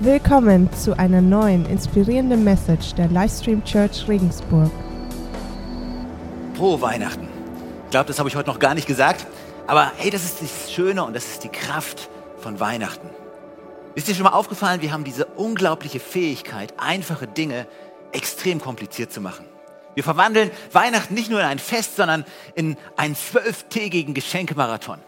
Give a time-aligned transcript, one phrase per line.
[0.00, 4.68] Willkommen zu einer neuen inspirierenden Message der Livestream Church Regensburg.
[6.54, 7.28] Frohe Weihnachten.
[7.84, 9.24] Ich glaube, das habe ich heute noch gar nicht gesagt.
[9.68, 13.08] Aber hey, das ist das Schöne und das ist die Kraft von Weihnachten.
[13.94, 17.68] Ist dir schon mal aufgefallen, wir haben diese unglaubliche Fähigkeit, einfache Dinge
[18.10, 19.46] extrem kompliziert zu machen.
[19.94, 22.24] Wir verwandeln Weihnachten nicht nur in ein Fest, sondern
[22.56, 24.98] in einen zwölftägigen Geschenkemarathon.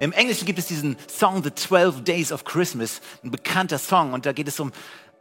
[0.00, 4.12] Im Englischen gibt es diesen Song The Twelve Days of Christmas, ein bekannter Song.
[4.12, 4.72] Und da geht es um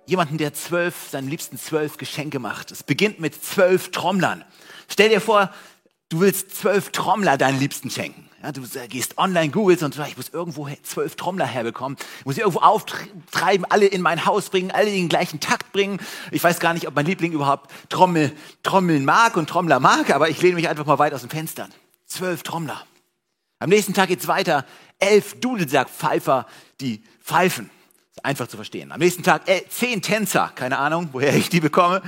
[0.06, 2.72] jemanden, der zwölf, seinen liebsten zwölf Geschenke macht.
[2.72, 4.44] Es beginnt mit zwölf Trommlern.
[4.90, 5.52] Stell dir vor,
[6.10, 8.30] du willst zwölf Trommler deinen Liebsten schenken.
[8.42, 11.98] Ja, du gehst online, googelst und sagst, ich muss irgendwo zwölf Trommler herbekommen.
[12.20, 15.72] Ich muss sie irgendwo auftreiben, alle in mein Haus bringen, alle in den gleichen Takt
[15.72, 16.02] bringen.
[16.32, 20.30] Ich weiß gar nicht, ob mein Liebling überhaupt Trommel, Trommeln mag und Trommler mag, aber
[20.30, 21.70] ich lehne mich einfach mal weit aus dem Fenster.
[22.06, 22.84] Zwölf Trommler.
[23.64, 24.66] Am nächsten Tag geht's weiter.
[25.00, 26.48] Elf Dudelsackpfeifer,
[26.82, 27.70] die pfeifen.
[28.22, 28.92] Einfach zu verstehen.
[28.92, 32.02] Am nächsten Tag äh, zehn Tänzer, keine Ahnung, woher ich die bekomme.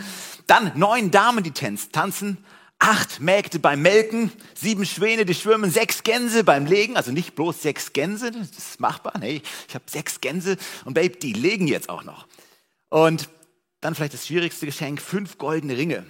[0.47, 2.44] Dann neun Damen, die tanzen
[2.77, 7.61] acht Mägde beim Melken, sieben Schwäne, die schwimmen, sechs Gänse beim Legen, also nicht bloß
[7.61, 11.88] sechs Gänse, das ist machbar, nee, ich habe sechs Gänse und Babe, die legen jetzt
[11.88, 12.27] auch noch.
[12.89, 13.29] Und
[13.79, 16.05] dann vielleicht das schwierigste Geschenk, fünf goldene Ringe.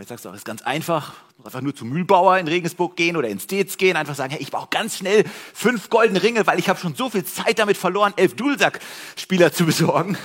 [0.00, 1.12] Vielleicht sagst du auch, das ist ganz einfach,
[1.44, 4.50] einfach nur zum Mühlbauer in Regensburg gehen oder ins Stets gehen, einfach sagen, hey, ich
[4.50, 8.14] brauche ganz schnell fünf goldene Ringe, weil ich habe schon so viel Zeit damit verloren,
[8.16, 10.16] elf Dulsack-Spieler zu besorgen.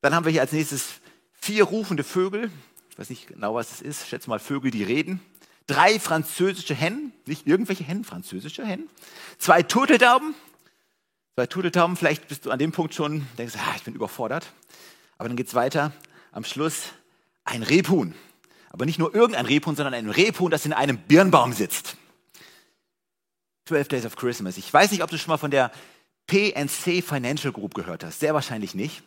[0.00, 1.02] Dann haben wir hier als nächstes
[1.34, 2.50] vier rufende Vögel,
[2.88, 5.20] ich weiß nicht genau, was es ist, schätze mal Vögel, die reden.
[5.66, 8.88] Drei französische Hennen, nicht irgendwelche Hennen, französische Hennen.
[9.36, 10.34] Zwei Turteltauben.
[11.34, 14.46] Zwei Turteltauben, vielleicht bist du an dem Punkt schon, denkst, ah, ich bin überfordert.
[15.18, 15.92] Aber dann geht es weiter.
[16.32, 16.84] Am Schluss
[17.44, 18.14] ein Rebhuhn.
[18.74, 21.96] Aber nicht nur irgendein Rebhuhn, sondern ein Rebhuhn, das in einem Birnbaum sitzt.
[23.66, 24.56] 12 Days of Christmas.
[24.56, 25.70] Ich weiß nicht, ob du schon mal von der
[26.26, 28.18] PNC Financial Group gehört hast.
[28.18, 29.04] Sehr wahrscheinlich nicht.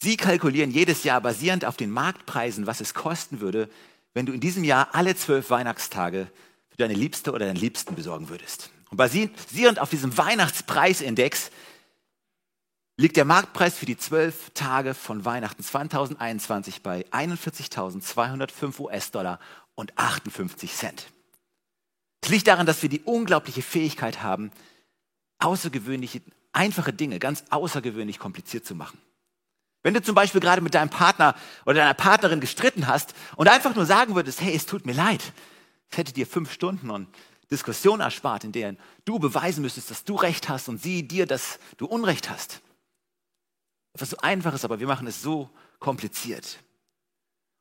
[0.00, 3.68] Sie kalkulieren jedes Jahr basierend auf den Marktpreisen, was es kosten würde,
[4.14, 6.28] wenn du in diesem Jahr alle zwölf Weihnachtstage
[6.70, 8.70] für deine Liebste oder deinen Liebsten besorgen würdest.
[8.88, 11.50] Und basierend auf diesem Weihnachtspreisindex
[12.96, 19.38] liegt der Marktpreis für die zwölf Tage von Weihnachten 2021 bei 41.205 US-Dollar
[19.74, 21.06] und 58 Cent.
[22.22, 24.50] Es liegt daran, dass wir die unglaubliche Fähigkeit haben,
[25.38, 28.98] außergewöhnliche, einfache Dinge ganz außergewöhnlich kompliziert zu machen.
[29.82, 31.36] Wenn du zum Beispiel gerade mit deinem Partner
[31.66, 35.20] oder deiner Partnerin gestritten hast und einfach nur sagen würdest, hey, es tut mir leid,
[35.90, 37.08] es hätte dir fünf Stunden und
[37.50, 41.60] Diskussion erspart, in denen du beweisen müsstest, dass du Recht hast und sie dir, dass
[41.76, 42.62] du Unrecht hast.
[43.96, 45.48] Etwas so einfaches, aber wir machen es so
[45.78, 46.58] kompliziert.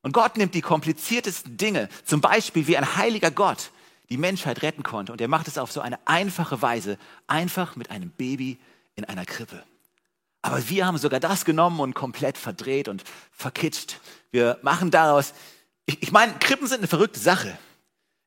[0.02, 3.72] Und Gott nimmt die kompliziertesten Dinge, zum Beispiel wie ein heiliger Gott
[4.10, 6.98] die Menschheit retten konnte, und er macht es auf so eine einfache Weise,
[7.28, 8.60] einfach mit einem Baby
[8.96, 9.64] in einer Krippe.
[10.42, 14.02] Aber wir haben sogar das genommen und komplett verdreht und verkitscht.
[14.32, 15.34] Wir machen daraus,
[15.86, 17.58] ich, ich meine, Krippen sind eine verrückte Sache.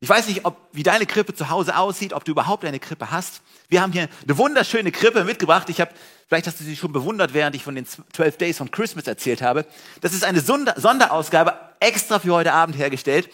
[0.01, 3.11] Ich weiß nicht, ob, wie deine Krippe zu Hause aussieht, ob du überhaupt eine Krippe
[3.11, 3.43] hast.
[3.69, 5.69] Wir haben hier eine wunderschöne Krippe mitgebracht.
[5.71, 5.91] Ich habe,
[6.29, 9.43] vielleicht hast du sie schon bewundert, während ich von den 12 Days von Christmas erzählt
[9.43, 9.67] habe.
[10.01, 13.29] Das ist eine Sonder Sonderausgabe extra für heute Abend hergestellt.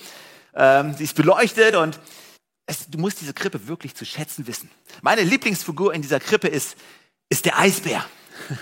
[0.54, 2.00] Ähm, sie ist beleuchtet und
[2.66, 4.70] es, du musst diese Krippe wirklich zu schätzen wissen.
[5.02, 6.76] Meine Lieblingsfigur in dieser Krippe ist,
[7.28, 8.04] ist der Eisbär.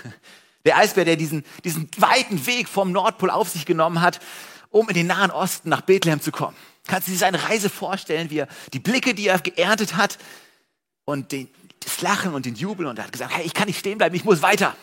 [0.65, 4.21] Der Eisbär, der diesen, diesen weiten Weg vom Nordpol auf sich genommen hat,
[4.69, 6.55] um in den Nahen Osten nach Bethlehem zu kommen.
[6.87, 10.17] Kannst du dir seine Reise vorstellen, wie er die Blicke, die er geerntet hat
[11.05, 11.49] und den,
[11.79, 14.15] das Lachen und den Jubel und er hat gesagt, hey, ich kann nicht stehen bleiben,
[14.15, 14.75] ich muss weiter.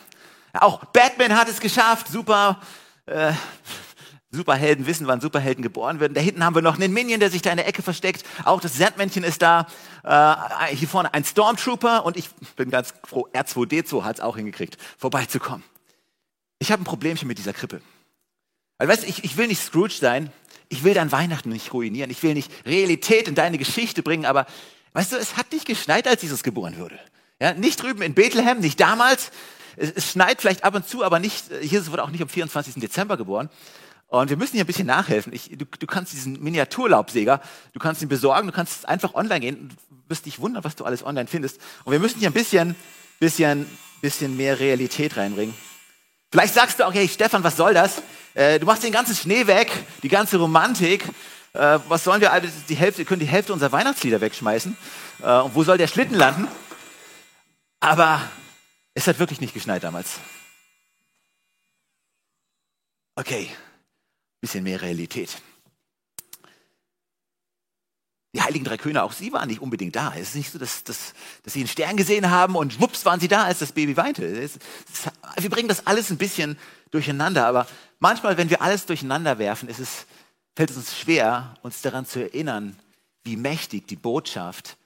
[0.53, 2.61] Auch Batman hat es geschafft, super,
[3.07, 3.33] äh,
[4.33, 6.15] Superhelden wissen, wann Superhelden geboren werden.
[6.15, 8.25] Da hinten haben wir noch einen Minion, der sich da in der Ecke versteckt.
[8.45, 9.67] Auch das Sandmännchen ist da.
[10.05, 14.79] Äh, hier vorne ein Stormtrooper und ich bin ganz froh, R2D2 hat es auch hingekriegt,
[14.99, 15.65] vorbeizukommen.
[16.61, 17.81] Ich habe ein Problemchen mit dieser Krippe.
[18.79, 20.33] Weil, weißt ich, ich will nicht Scrooge sein.
[20.71, 22.11] Ich will dein Weihnachten nicht ruinieren.
[22.11, 24.25] Ich will nicht Realität in deine Geschichte bringen.
[24.25, 24.47] Aber,
[24.93, 26.99] weißt du, es hat nicht geschneit, als Jesus geboren wurde.
[27.41, 29.33] Ja, nicht drüben in Bethlehem, nicht damals.
[29.77, 32.75] Es, es schneit vielleicht ab und zu, aber nicht, Jesus wurde auch nicht am 24.
[32.77, 33.51] Dezember geboren.
[34.07, 35.33] Und wir müssen hier ein bisschen nachhelfen.
[35.33, 37.41] Ich, du, du, kannst diesen Miniaturlaubsäger,
[37.73, 39.69] du kannst ihn besorgen, du kannst einfach online gehen.
[39.69, 41.61] Du wirst dich wundern, was du alles online findest.
[41.85, 42.77] Und wir müssen hier ein bisschen,
[43.19, 43.67] bisschen,
[44.01, 45.55] bisschen mehr Realität reinbringen.
[46.31, 48.03] Vielleicht sagst du auch, hey Stefan, was soll das?
[48.35, 49.71] Äh, du machst den ganzen Schnee weg,
[50.03, 51.05] die ganze Romantik.
[51.53, 52.41] Äh, was sollen wir?
[52.69, 54.77] Die Hälfte, können die Hälfte unserer Weihnachtslieder wegschmeißen.
[55.23, 56.47] Äh, und wo soll der Schlitten landen?
[57.81, 58.21] Aber
[58.95, 60.19] es hat wirklich nicht geschneit damals.
[63.17, 63.51] Okay,
[64.41, 65.43] bisschen mehr Realität.
[68.33, 70.13] Die heiligen drei Könige, auch sie waren nicht unbedingt da.
[70.15, 73.19] Es ist nicht so, dass, dass, dass sie einen Stern gesehen haben und wups waren
[73.19, 74.25] sie da, als das Baby weinte.
[74.25, 74.59] Es,
[74.93, 75.11] es,
[75.43, 76.57] wir bringen das alles ein bisschen
[76.93, 77.67] durcheinander, aber
[77.99, 80.07] manchmal, wenn wir alles durcheinander werfen, ist es,
[80.55, 82.77] fällt es uns schwer, uns daran zu erinnern,
[83.25, 84.77] wie mächtig die Botschaft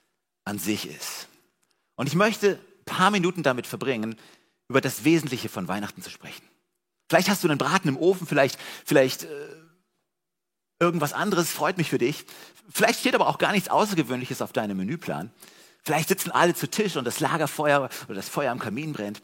[0.45, 1.29] an sich ist.
[1.97, 4.17] Und ich möchte ein paar Minuten damit verbringen,
[4.69, 6.43] über das Wesentliche von Weihnachten zu sprechen.
[7.09, 9.29] Vielleicht hast du einen Braten im Ofen, vielleicht, vielleicht äh,
[10.85, 12.25] irgendwas anderes, freut mich für dich.
[12.71, 15.31] Vielleicht steht aber auch gar nichts Außergewöhnliches auf deinem Menüplan.
[15.83, 19.23] Vielleicht sitzen alle zu Tisch und das Lagerfeuer oder das Feuer am Kamin brennt.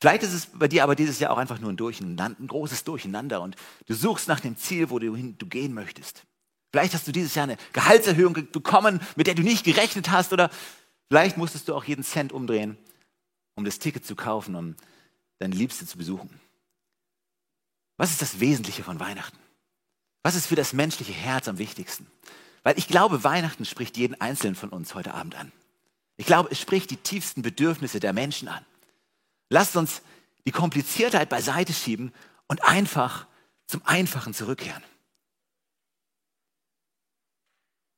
[0.00, 2.84] Vielleicht ist es bei dir aber dieses Jahr auch einfach nur ein Durcheinander, ein großes
[2.84, 3.56] Durcheinander und
[3.86, 6.24] du suchst nach dem Ziel, wo du, hin, du gehen möchtest.
[6.72, 10.50] Vielleicht hast du dieses Jahr eine Gehaltserhöhung bekommen, mit der du nicht gerechnet hast oder
[11.08, 12.76] vielleicht musstest du auch jeden Cent umdrehen,
[13.54, 14.76] um das Ticket zu kaufen, um
[15.38, 16.40] deine Liebste zu besuchen.
[17.96, 19.38] Was ist das Wesentliche von Weihnachten?
[20.22, 22.10] Was ist für das menschliche Herz am wichtigsten?
[22.62, 25.52] Weil ich glaube, Weihnachten spricht jeden Einzelnen von uns heute Abend an.
[26.16, 28.64] Ich glaube, es spricht die tiefsten Bedürfnisse der Menschen an.
[29.48, 30.02] Lasst uns
[30.46, 32.12] die Kompliziertheit beiseite schieben
[32.46, 33.26] und einfach
[33.66, 34.82] zum Einfachen zurückkehren.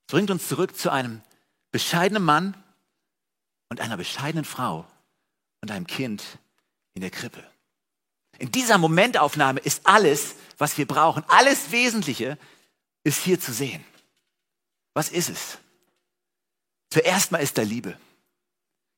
[0.06, 1.22] Es bringt uns zurück zu einem
[1.72, 2.56] bescheidenen Mann
[3.68, 4.86] und einer bescheidenen Frau
[5.60, 6.38] und einem Kind
[6.94, 7.44] in der Krippe.
[8.38, 12.38] In dieser Momentaufnahme ist alles, was wir brauchen, alles Wesentliche
[13.02, 13.84] ist hier zu sehen.
[14.94, 15.58] Was ist es?
[16.90, 17.96] Zuerst mal ist da Liebe.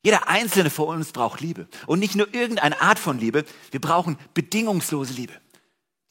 [0.03, 1.67] Jeder einzelne von uns braucht Liebe.
[1.87, 5.33] Und nicht nur irgendeine Art von Liebe, wir brauchen bedingungslose Liebe,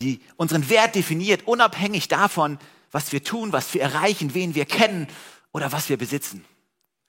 [0.01, 2.59] die unseren Wert definiert, unabhängig davon,
[2.91, 5.07] was wir tun, was wir erreichen, wen wir kennen
[5.53, 6.43] oder was wir besitzen.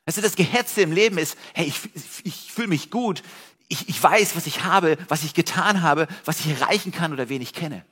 [0.04, 1.80] Also das Gehetze im Leben ist, hey, ich,
[2.22, 3.24] ich fühle mich gut,
[3.68, 7.28] ich, ich weiß, was ich habe, was ich getan habe, was ich erreichen kann oder
[7.28, 7.84] wen ich kenne.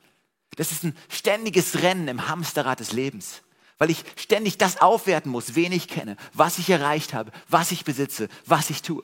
[0.55, 3.41] Das ist ein ständiges Rennen im Hamsterrad des Lebens,
[3.77, 7.83] weil ich ständig das aufwerten muss, wen ich kenne, was ich erreicht habe, was ich
[7.83, 9.03] besitze, was ich tue.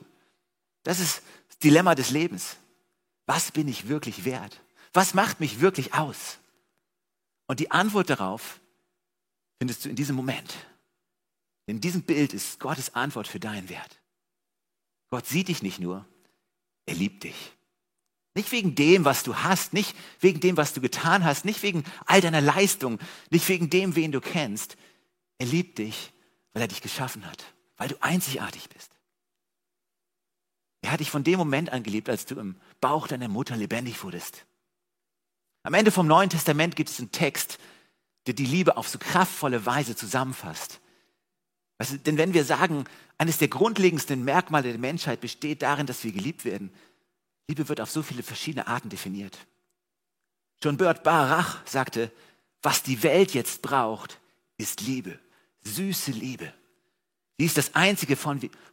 [0.82, 2.56] Das ist das Dilemma des Lebens.
[3.26, 4.60] Was bin ich wirklich wert?
[4.92, 6.38] Was macht mich wirklich aus?
[7.46, 8.60] Und die Antwort darauf
[9.58, 10.54] findest du in diesem Moment.
[11.66, 14.00] In diesem Bild ist Gottes Antwort für deinen Wert.
[15.10, 16.06] Gott sieht dich nicht nur,
[16.86, 17.52] er liebt dich.
[18.34, 21.84] Nicht wegen dem, was du hast, nicht wegen dem, was du getan hast, nicht wegen
[22.06, 22.98] all deiner Leistung,
[23.30, 24.76] nicht wegen dem, wen du kennst.
[25.38, 26.12] Er liebt dich,
[26.52, 27.44] weil er dich geschaffen hat,
[27.76, 28.90] weil du einzigartig bist.
[30.80, 34.02] Er hat dich von dem Moment an geliebt, als du im Bauch deiner Mutter lebendig
[34.02, 34.46] wurdest.
[35.62, 37.58] Am Ende vom Neuen Testament gibt es einen Text,
[38.26, 40.80] der die Liebe auf so kraftvolle Weise zusammenfasst.
[41.82, 42.84] Weißt denn wenn wir sagen,
[43.18, 46.72] eines der grundlegendsten Merkmale der Menschheit besteht darin, dass wir geliebt werden,
[47.48, 49.36] Liebe wird auf so viele verschiedene Arten definiert.
[50.62, 52.12] John Bert Barach sagte,
[52.62, 54.20] was die Welt jetzt braucht,
[54.58, 55.18] ist Liebe,
[55.62, 56.54] süße Liebe.
[57.36, 58.16] Sie ist das Einzige,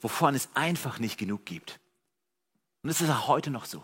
[0.01, 1.79] wovon es einfach nicht genug gibt.
[2.83, 3.81] Und es ist auch heute noch so.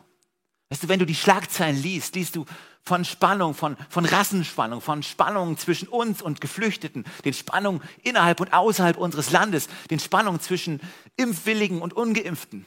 [0.70, 2.46] Weißt du, wenn du die Schlagzeilen liest, liest du
[2.82, 8.54] von Spannung, von, von Rassenspannung, von Spannungen zwischen uns und Geflüchteten, den Spannungen innerhalb und
[8.54, 10.80] außerhalb unseres Landes, den Spannungen zwischen
[11.16, 12.66] Impfwilligen und Ungeimpften.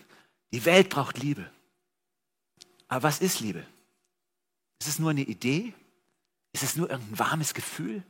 [0.53, 1.49] Die Welt braucht Liebe.
[2.89, 3.65] Aber was ist Liebe?
[4.81, 5.73] Ist es nur eine Idee?
[6.53, 8.03] Ist es nur irgendein warmes Gefühl?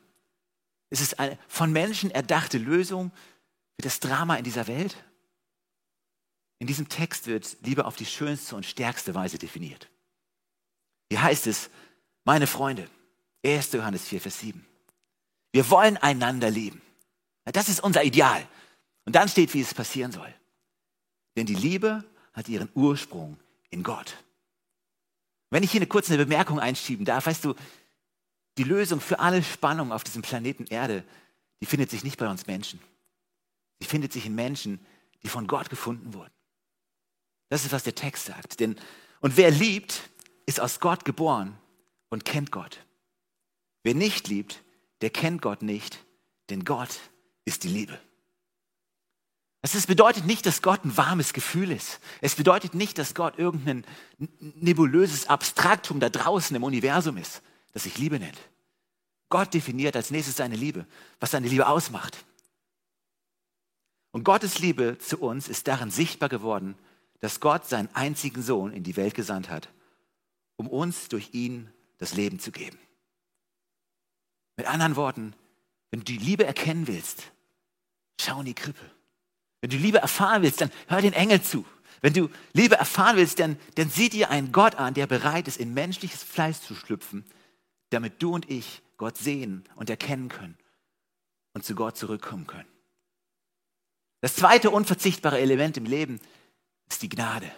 [0.90, 3.10] Ist es eine von Menschen erdachte Lösung
[3.76, 4.96] für das Drama in dieser Welt?
[6.58, 9.88] In diesem Text wird Liebe auf die schönste und stärkste Weise definiert.
[11.10, 11.70] Hier heißt es,
[12.24, 12.88] meine Freunde,
[13.44, 13.72] 1.
[13.72, 14.66] Johannes 4, Vers 7.
[15.52, 16.82] Wir wollen einander lieben.
[17.44, 18.46] Das ist unser Ideal.
[19.04, 20.32] Und dann steht, wie es passieren soll.
[21.36, 23.38] Denn die Liebe hat ihren Ursprung
[23.70, 24.16] in Gott.
[25.50, 27.54] Wenn ich hier eine kurze Bemerkung einschieben darf, weißt du,
[28.58, 31.04] die Lösung für alle Spannungen auf diesem Planeten Erde,
[31.60, 32.80] die findet sich nicht bei uns Menschen.
[33.80, 34.84] Die findet sich in Menschen,
[35.22, 36.32] die von Gott gefunden wurden.
[37.48, 38.60] Das ist, was der Text sagt.
[38.60, 38.76] Denn,
[39.20, 40.10] und wer liebt,
[40.46, 41.56] ist aus Gott geboren
[42.08, 42.84] und kennt Gott.
[43.82, 44.62] Wer nicht liebt,
[45.00, 46.04] der kennt Gott nicht,
[46.50, 47.00] denn Gott
[47.44, 47.98] ist die Liebe.
[49.60, 52.00] Es bedeutet nicht, dass Gott ein warmes Gefühl ist.
[52.20, 53.84] Es bedeutet nicht, dass Gott irgendein
[54.38, 58.38] nebulöses Abstraktum da draußen im Universum ist, das sich Liebe nennt.
[59.28, 60.86] Gott definiert als nächstes seine Liebe,
[61.20, 62.24] was seine Liebe ausmacht.
[64.10, 66.76] Und Gottes Liebe zu uns ist darin sichtbar geworden,
[67.20, 69.68] dass Gott seinen einzigen Sohn in die Welt gesandt hat,
[70.56, 72.78] um uns durch ihn das Leben zu geben.
[74.56, 75.34] Mit anderen Worten,
[75.90, 77.32] wenn du die Liebe erkennen willst,
[78.20, 78.84] schau in die Krippe.
[79.60, 81.64] Wenn du Liebe erfahren willst, dann hör den Engel zu.
[82.00, 85.56] Wenn du Liebe erfahren willst, dann, dann sieh dir einen Gott an, der bereit ist,
[85.56, 87.24] in menschliches Fleisch zu schlüpfen,
[87.90, 90.56] damit du und ich Gott sehen und erkennen können
[91.54, 92.68] und zu Gott zurückkommen können.
[94.20, 96.20] Das zweite unverzichtbare Element im Leben
[96.88, 97.50] ist die Gnade.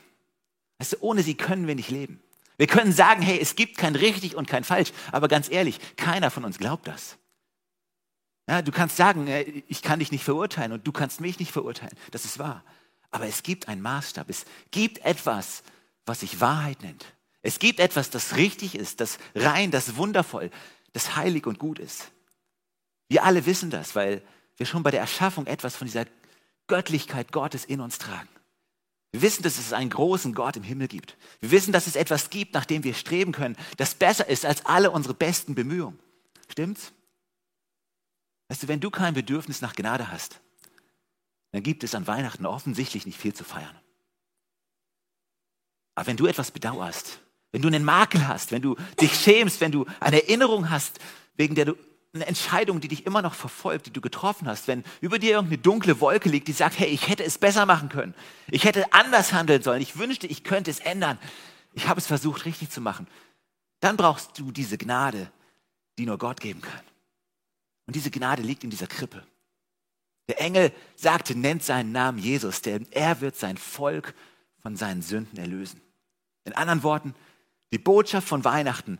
[0.78, 2.22] Weißt du, ohne sie können wir nicht leben.
[2.56, 6.30] Wir können sagen, hey, es gibt kein richtig und kein falsch, aber ganz ehrlich, keiner
[6.30, 7.16] von uns glaubt das.
[8.48, 11.52] Ja, du kannst sagen, äh, ich kann dich nicht verurteilen und du kannst mich nicht
[11.52, 11.96] verurteilen.
[12.10, 12.64] Das ist wahr.
[13.10, 14.28] Aber es gibt einen Maßstab.
[14.28, 15.62] Es gibt etwas,
[16.04, 17.06] was sich Wahrheit nennt.
[17.42, 20.50] Es gibt etwas, das richtig ist, das rein, das wundervoll,
[20.92, 22.10] das heilig und gut ist.
[23.08, 24.22] Wir alle wissen das, weil
[24.56, 26.06] wir schon bei der Erschaffung etwas von dieser
[26.66, 28.28] Göttlichkeit Gottes in uns tragen.
[29.12, 31.16] Wir wissen, dass es einen großen Gott im Himmel gibt.
[31.40, 34.64] Wir wissen, dass es etwas gibt, nach dem wir streben können, das besser ist als
[34.66, 35.98] alle unsere besten Bemühungen.
[36.48, 36.92] Stimmt's?
[38.48, 40.40] Weißt du, wenn du kein Bedürfnis nach Gnade hast,
[41.52, 43.76] dann gibt es an Weihnachten offensichtlich nicht viel zu feiern.
[45.96, 47.20] Aber wenn du etwas bedauerst,
[47.52, 51.00] wenn du einen Makel hast, wenn du dich schämst, wenn du eine Erinnerung hast,
[51.36, 51.74] wegen der du
[52.12, 55.62] eine Entscheidung, die dich immer noch verfolgt, die du getroffen hast, wenn über dir irgendeine
[55.62, 58.14] dunkle Wolke liegt, die sagt, hey, ich hätte es besser machen können,
[58.50, 61.18] ich hätte anders handeln sollen, ich wünschte, ich könnte es ändern,
[61.72, 63.06] ich habe es versucht richtig zu machen,
[63.78, 65.30] dann brauchst du diese Gnade,
[65.98, 66.82] die nur Gott geben kann.
[67.86, 69.24] Und diese Gnade liegt in dieser Krippe.
[70.28, 74.14] Der Engel sagte, nennt seinen Namen Jesus, denn er wird sein Volk
[74.62, 75.80] von seinen Sünden erlösen.
[76.44, 77.14] In anderen Worten,
[77.72, 78.98] die Botschaft von Weihnachten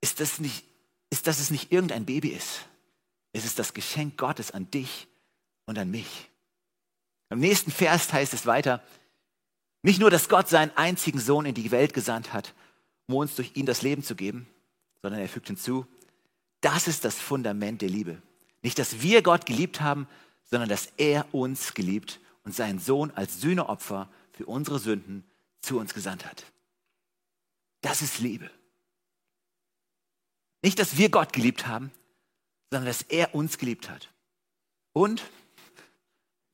[0.00, 0.64] ist, das nicht,
[1.10, 2.66] ist, dass es nicht irgendein Baby ist.
[3.32, 5.08] Es ist das Geschenk Gottes an dich
[5.66, 6.30] und an mich.
[7.28, 8.82] Im nächsten Vers heißt es weiter,
[9.82, 12.54] nicht nur, dass Gott seinen einzigen Sohn in die Welt gesandt hat,
[13.06, 14.46] um uns durch ihn das Leben zu geben,
[15.02, 15.86] sondern er fügt hinzu,
[16.60, 18.20] das ist das Fundament der Liebe.
[18.62, 20.06] Nicht, dass wir Gott geliebt haben,
[20.44, 25.24] sondern dass er uns geliebt und seinen Sohn als Sühneopfer für unsere Sünden
[25.60, 26.44] zu uns gesandt hat.
[27.80, 28.50] Das ist Liebe.
[30.62, 31.90] Nicht, dass wir Gott geliebt haben,
[32.70, 34.10] sondern dass er uns geliebt hat.
[34.92, 35.22] Und,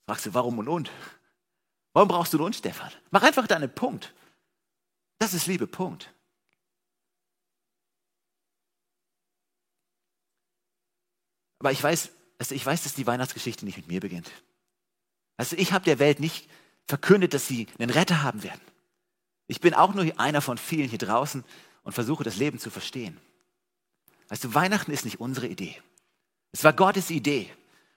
[0.06, 0.90] fragst du, warum und und?
[1.92, 2.92] Warum brauchst du und, Stefan?
[3.10, 4.14] Mach einfach deinen Punkt.
[5.18, 6.12] Das ist Liebe, Punkt.
[11.58, 14.30] Aber ich weiß, also ich weiß, dass die Weihnachtsgeschichte nicht mit mir beginnt.
[15.36, 16.48] Also ich habe der Welt nicht
[16.86, 18.60] verkündet, dass sie einen Retter haben werden.
[19.48, 21.44] Ich bin auch nur einer von vielen hier draußen
[21.82, 23.18] und versuche das Leben zu verstehen.
[24.28, 25.76] Weißt du, Weihnachten ist nicht unsere Idee.
[26.52, 27.50] Es war Gottes Idee.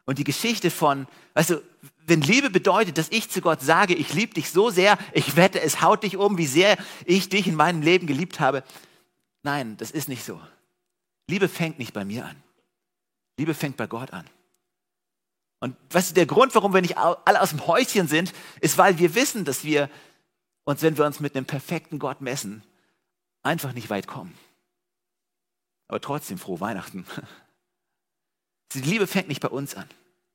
[0.05, 1.63] Und die Geschichte von, weißt du,
[2.07, 5.61] wenn Liebe bedeutet, dass ich zu Gott sage, ich liebe dich so sehr, ich wette,
[5.61, 8.63] es haut dich um, wie sehr ich dich in meinem Leben geliebt habe.
[9.43, 10.41] Nein, das ist nicht so.
[11.27, 12.35] Liebe fängt nicht bei mir an.
[13.37, 14.25] Liebe fängt bei Gott an.
[15.59, 18.97] Und weißt du, der Grund, warum wir nicht alle aus dem Häuschen sind, ist, weil
[18.97, 19.89] wir wissen, dass wir
[20.63, 22.63] uns, wenn wir uns mit einem perfekten Gott messen,
[23.43, 24.33] einfach nicht weit kommen.
[25.89, 27.05] Aber trotzdem frohe Weihnachten.
[28.73, 29.89] Die Liebe fängt nicht bei uns an.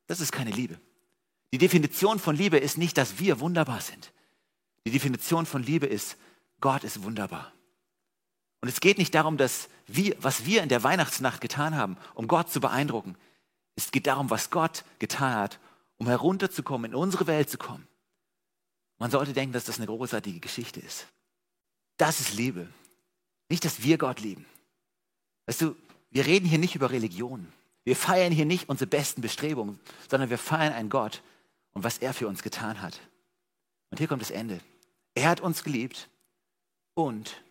[0.06, 0.78] Das ist keine Liebe.
[1.52, 4.12] Die Definition von Liebe ist nicht, dass wir wunderbar sind.
[4.84, 6.16] Die Definition von Liebe ist,
[6.61, 7.52] Gott ist wunderbar.
[8.61, 12.26] Und es geht nicht darum, dass wir, was wir in der Weihnachtsnacht getan haben, um
[12.26, 13.16] Gott zu beeindrucken.
[13.76, 15.61] Es geht darum, was Gott getan hat,
[15.96, 17.87] um herunterzukommen, in unsere Welt zu kommen.
[18.99, 21.06] Man sollte denken, dass das eine großartige Geschichte ist.
[21.96, 22.68] Das ist Liebe.
[23.49, 24.46] Nicht, dass wir Gott lieben.
[25.46, 25.76] Weißt du,
[26.10, 27.52] wir reden hier nicht über Religion.
[27.84, 31.22] Wir feiern hier nicht unsere besten Bestrebungen, sondern wir feiern einen Gott
[31.72, 33.00] und was er für uns getan hat.
[33.90, 34.60] Und hier kommt das Ende.
[35.14, 36.08] Er hat uns geliebt
[36.94, 37.42] und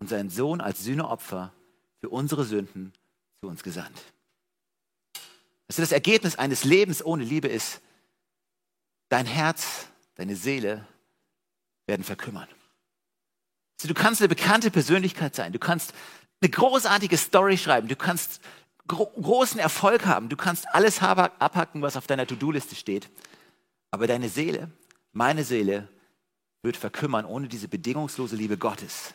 [0.00, 1.52] seinen Sohn als Sühneopfer
[2.00, 2.92] für unsere Sünden
[3.40, 4.00] zu uns gesandt.
[5.68, 7.80] Also das Ergebnis eines Lebens ohne Liebe ist,
[9.08, 10.86] dein Herz, deine Seele
[11.86, 12.48] werden verkümmern.
[13.78, 15.92] Also du kannst eine bekannte Persönlichkeit sein, du kannst
[16.40, 18.40] eine großartige Story schreiben, du kannst
[18.86, 23.10] gro großen Erfolg haben, du kannst alles abhacken, was auf deiner To-Do-Liste steht.
[23.90, 24.70] Aber deine Seele,
[25.12, 25.88] meine Seele,
[26.62, 29.14] wird verkümmern ohne diese bedingungslose Liebe Gottes,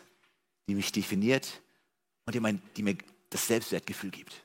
[0.68, 1.60] die mich definiert
[2.24, 2.96] und die, mein, die mir
[3.30, 4.44] das Selbstwertgefühl gibt.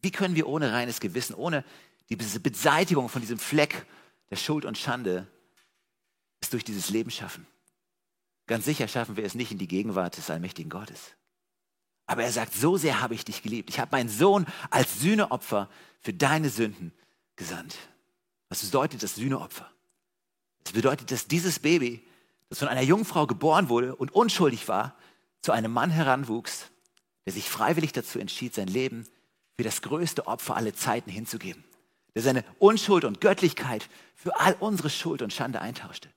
[0.00, 1.64] Wie können wir ohne reines Gewissen, ohne
[2.08, 3.84] diese Beseitigung von diesem Fleck
[4.30, 5.26] der Schuld und Schande
[6.40, 7.46] es durch dieses Leben schaffen?
[8.48, 11.14] Ganz sicher schaffen wir es nicht in die Gegenwart des allmächtigen Gottes.
[12.06, 13.68] Aber er sagt, so sehr habe ich dich geliebt.
[13.68, 15.68] Ich habe meinen Sohn als Sühneopfer
[16.00, 16.92] für deine Sünden
[17.36, 17.76] gesandt.
[18.48, 19.70] Was bedeutet das Sühneopfer?
[20.58, 22.02] Es das bedeutet, dass dieses Baby
[22.48, 24.96] das von einer Jungfrau geboren wurde und unschuldig war,
[25.42, 26.70] zu einem Mann heranwuchs,
[27.26, 29.06] der sich freiwillig dazu entschied, sein Leben
[29.56, 31.62] für das größte Opfer aller Zeiten hinzugeben,
[32.14, 36.08] der seine Unschuld und Göttlichkeit für all unsere Schuld und Schande eintauschte.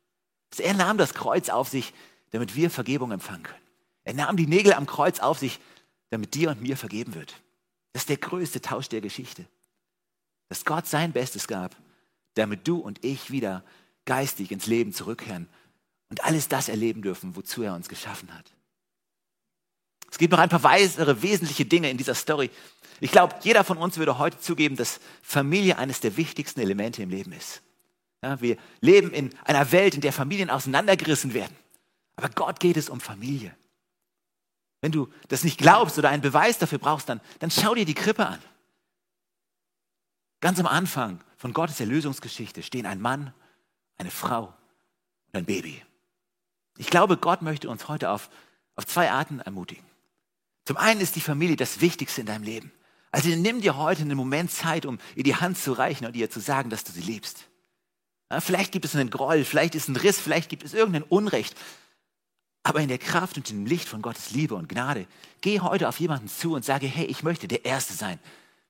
[0.58, 1.94] Er nahm das Kreuz auf sich,
[2.32, 3.62] damit wir Vergebung empfangen können.
[4.04, 5.60] Er nahm die Nägel am Kreuz auf sich,
[6.10, 7.36] damit dir und mir vergeben wird.
[7.94, 9.46] Das ist der größte Tausch der Geschichte.
[10.50, 11.78] dass Gott sein Bestes gab,
[12.34, 13.64] damit du und ich wieder
[14.04, 15.48] geistig ins Leben zurückkehren
[16.10, 18.52] und alles das erleben dürfen, wozu er uns geschaffen hat.
[20.12, 22.50] Es gibt noch ein paar weitere wesentliche Dinge in dieser Story.
[23.00, 27.10] Ich glaube, jeder von uns würde heute zugeben, dass Familie eines der wichtigsten Elemente im
[27.12, 27.62] Leben ist.
[28.22, 31.56] Ja, wir leben in einer Welt, in der Familien auseinandergerissen werden.
[32.22, 33.56] Aber Gott geht es um Familie.
[34.80, 37.96] Wenn du das nicht glaubst oder einen Beweis dafür brauchst, dann, dann schau dir die
[37.96, 38.40] Krippe an.
[40.40, 43.34] Ganz am Anfang von Gottes Erlösungsgeschichte stehen ein Mann,
[43.98, 44.54] eine Frau
[45.28, 45.82] und ein Baby.
[46.78, 48.30] Ich glaube, Gott möchte uns heute auf,
[48.76, 49.86] auf zwei Arten ermutigen.
[50.66, 52.72] Zum einen ist die Familie das Wichtigste in deinem Leben.
[53.12, 56.30] Also nimm dir heute einen Moment Zeit, um ihr die Hand zu reichen und ihr
[56.30, 57.48] zu sagen, dass du sie liebst.
[58.30, 61.56] Ja, vielleicht gibt es einen Groll, vielleicht ist ein Riss, vielleicht gibt es irgendein Unrecht.
[62.72, 65.06] Aber in der Kraft und im Licht von Gottes Liebe und Gnade,
[65.42, 68.18] geh heute auf jemanden zu und sage, hey, ich möchte der Erste sein,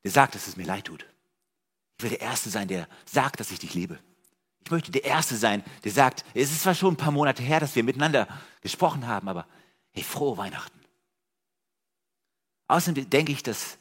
[0.03, 1.05] der sagt, dass es mir leid tut.
[1.99, 3.99] Ich will der Erste sein, der sagt, dass ich dich liebe.
[4.65, 7.59] Ich möchte der Erste sein, der sagt, es ist zwar schon ein paar Monate her,
[7.59, 8.27] dass wir miteinander
[8.61, 9.45] gesprochen haben, aber
[9.91, 10.79] hey, frohe Weihnachten.
[12.69, 13.77] Außerdem denke ich, dass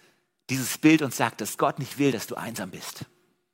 [0.51, 3.07] dieses Bild uns sagt, dass Gott nicht will, dass du einsam bist.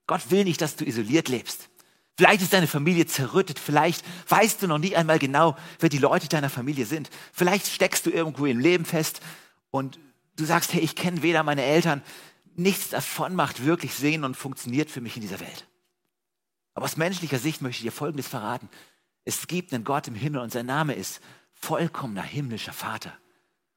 [0.09, 1.69] Gott will nicht, dass du isoliert lebst.
[2.17, 3.59] Vielleicht ist deine Familie zerrüttet.
[3.59, 7.11] Vielleicht weißt du noch nie einmal genau, wer die Leute deiner Familie sind.
[7.33, 9.21] Vielleicht steckst du irgendwo im Leben fest
[9.71, 9.99] und
[10.37, 12.03] du sagst, hey, ich kenne weder meine Eltern.
[12.55, 15.67] Nichts davon macht wirklich Sinn und funktioniert für mich in dieser Welt.
[16.73, 18.71] Aber aus menschlicher Sicht möchte ich dir Folgendes verraten.
[19.25, 21.21] Es gibt einen Gott im Himmel und sein Name ist
[21.53, 23.13] vollkommener himmlischer Vater.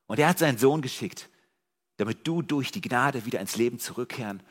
[0.07, 1.29] Und er hat seinen Sohn geschickt,
[1.97, 4.41] damit du durch die Gnade wieder ins Leben zurückkehren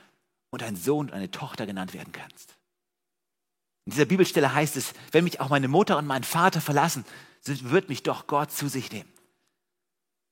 [0.50, 2.57] und ein Sohn und eine Tochter genannt werden kannst.
[3.88, 7.06] In dieser Bibelstelle heißt es, wenn mich auch meine Mutter und mein Vater verlassen,
[7.44, 9.10] wird mich doch Gott zu sich nehmen.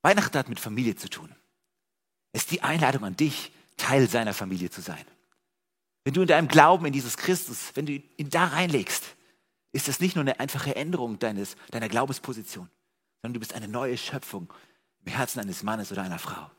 [0.03, 1.35] Weihnachten hat mit Familie zu tun.
[2.33, 5.03] Es ist die Einladung an dich, Teil seiner Familie zu sein.
[6.05, 9.17] Wenn du in deinem Glauben in dieses Christus, wenn du ihn da reinlegst,
[9.73, 12.69] ist das nicht nur eine einfache Änderung deines, deiner Glaubensposition,
[13.23, 14.53] sondern du bist eine neue Schöpfung
[15.07, 16.51] im Herzen eines Mannes oder einer Frau.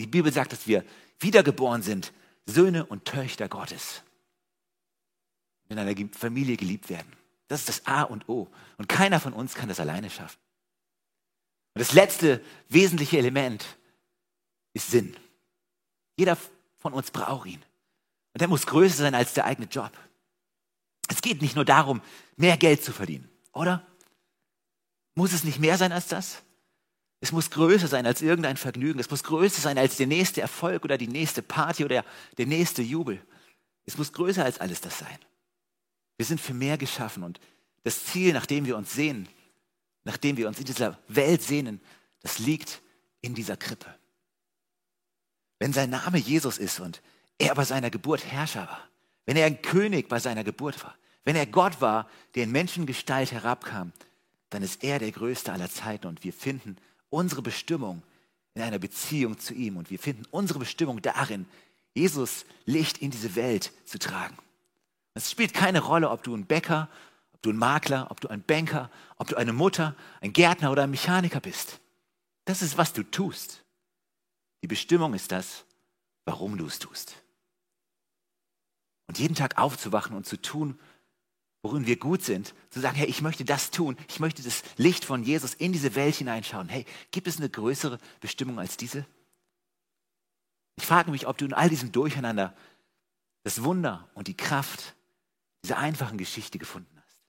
[0.00, 0.86] Die Bibel sagt, dass wir
[1.18, 2.14] wiedergeboren sind,
[2.46, 4.02] Söhne und Töchter Gottes.
[5.68, 7.12] In einer Familie geliebt werden.
[7.48, 8.48] Das ist das A und O.
[8.76, 10.38] Und keiner von uns kann das alleine schaffen.
[11.74, 13.64] Und das letzte wesentliche Element
[14.72, 15.16] ist Sinn.
[16.16, 16.36] Jeder
[16.78, 17.62] von uns braucht ihn.
[18.32, 19.92] Und der muss größer sein als der eigene Job.
[21.08, 22.02] Es geht nicht nur darum,
[22.36, 23.86] mehr Geld zu verdienen, oder?
[25.14, 26.42] Muss es nicht mehr sein als das?
[27.20, 29.00] Es muss größer sein als irgendein Vergnügen.
[29.00, 32.04] Es muss größer sein als der nächste Erfolg oder die nächste Party oder
[32.36, 33.24] der nächste Jubel.
[33.86, 35.18] Es muss größer als alles das sein.
[36.16, 37.40] Wir sind für mehr geschaffen und
[37.84, 39.28] das Ziel, nach dem wir uns sehen,
[40.04, 41.80] nachdem wir uns in dieser Welt sehnen,
[42.22, 42.80] das liegt
[43.20, 43.94] in dieser Krippe.
[45.58, 47.02] Wenn sein Name Jesus ist und
[47.38, 48.88] er bei seiner Geburt Herrscher war,
[49.26, 53.32] wenn er ein König bei seiner Geburt war, wenn er Gott war, der in Menschengestalt
[53.32, 53.92] herabkam,
[54.50, 56.76] dann ist er der Größte aller Zeiten und wir finden
[57.10, 58.02] unsere Bestimmung
[58.56, 59.76] in einer Beziehung zu ihm.
[59.76, 61.46] Und wir finden unsere Bestimmung darin,
[61.94, 64.36] Jesus Licht in diese Welt zu tragen.
[65.16, 66.90] Es spielt keine Rolle, ob du ein Bäcker,
[67.32, 70.82] ob du ein Makler, ob du ein Banker, ob du eine Mutter, ein Gärtner oder
[70.82, 71.80] ein Mechaniker bist.
[72.44, 73.64] Das ist, was du tust.
[74.62, 75.64] Die Bestimmung ist das,
[76.26, 77.22] warum du es tust.
[79.06, 80.78] Und jeden Tag aufzuwachen und zu tun,
[81.62, 85.06] worin wir gut sind, zu sagen, hey, ich möchte das tun, ich möchte das Licht
[85.06, 86.68] von Jesus in diese Welt hineinschauen.
[86.68, 89.06] Hey, gibt es eine größere Bestimmung als diese?
[90.76, 92.54] Ich frage mich, ob du in all diesem Durcheinander
[93.44, 94.95] das Wunder und die Kraft
[95.62, 97.20] dieser einfachen Geschichte gefunden hast.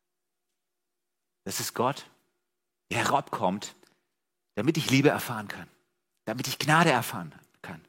[1.43, 2.09] Das ist Gott,
[2.91, 3.75] der herabkommt,
[4.55, 5.67] damit ich Liebe erfahren kann,
[6.25, 7.81] damit ich Gnade erfahren kann,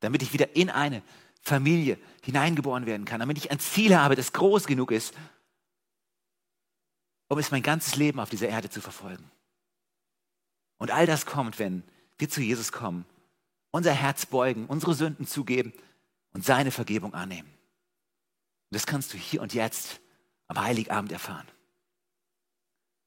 [0.00, 1.02] damit ich wieder in eine
[1.40, 5.14] Familie hineingeboren werden kann, damit ich ein Ziel habe, das groß genug ist,
[7.28, 9.30] um es mein ganzes Leben auf dieser Erde zu verfolgen.
[10.78, 11.82] Und all das kommt, wenn
[12.18, 13.06] wir zu Jesus kommen,
[13.70, 15.72] unser Herz beugen, unsere Sünden zugeben
[16.32, 17.48] und seine Vergebung annehmen.
[18.70, 20.00] Und das kannst du hier und jetzt
[20.46, 21.46] am Heiligabend erfahren.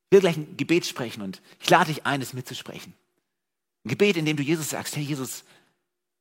[0.09, 2.93] Ich will gleich ein Gebet sprechen und ich lade dich ein, es mitzusprechen.
[3.85, 5.43] Ein Gebet, in dem du Jesus sagst, hey Jesus,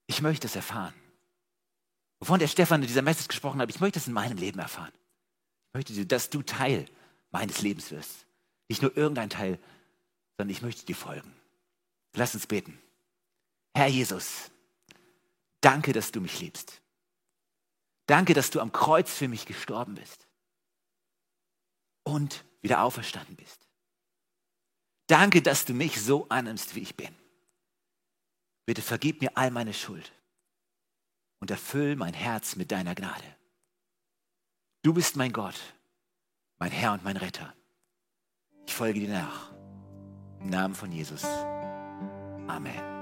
[0.06, 0.94] ich möchte es erfahren.
[2.20, 4.92] Wovon der Stefan in dieser Message gesprochen hat, ich möchte es in meinem Leben erfahren.
[5.68, 6.86] Ich möchte, dass du Teil
[7.30, 8.26] meines Lebens wirst.
[8.68, 9.58] Nicht nur irgendein Teil,
[10.36, 11.34] sondern ich möchte dir folgen.
[12.14, 12.78] Lass uns beten.
[13.74, 14.50] Herr Jesus,
[15.60, 16.81] danke, dass du mich liebst.
[18.12, 20.28] Danke, dass du am Kreuz für mich gestorben bist
[22.02, 23.66] und wieder auferstanden bist.
[25.06, 27.08] Danke, dass du mich so annimmst, wie ich bin.
[28.66, 30.12] Bitte vergib mir all meine Schuld
[31.40, 33.34] und erfüll mein Herz mit deiner Gnade.
[34.82, 35.58] Du bist mein Gott,
[36.58, 37.54] mein Herr und mein Retter.
[38.66, 39.52] Ich folge dir nach.
[40.38, 41.24] Im Namen von Jesus.
[42.46, 42.92] Amen.